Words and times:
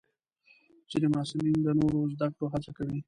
ځینې 0.89 1.07
محصلین 1.13 1.57
د 1.65 1.67
نوو 1.79 2.09
زده 2.13 2.27
کړو 2.35 2.45
هڅه 2.53 2.71
کوي. 2.77 2.97